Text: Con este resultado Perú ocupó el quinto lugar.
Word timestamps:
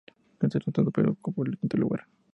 Con 0.39 0.47
este 0.47 0.57
resultado 0.57 0.89
Perú 0.89 1.11
ocupó 1.11 1.45
el 1.45 1.59
quinto 1.59 1.77
lugar. 1.77 2.07